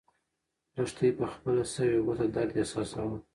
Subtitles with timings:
[0.75, 3.17] لښتې په خپله سوې ګوته درد احساساوه.